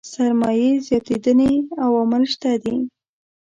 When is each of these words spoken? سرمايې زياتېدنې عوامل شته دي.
سرمايې 0.11 0.71
زياتېدنې 0.85 1.51
عوامل 1.83 2.23
شته 2.33 2.51
دي. 2.63 2.75